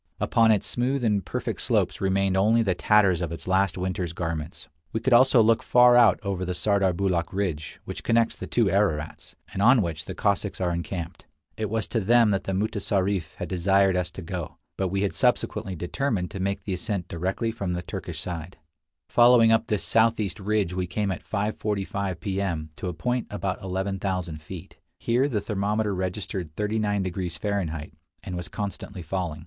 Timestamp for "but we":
14.75-15.01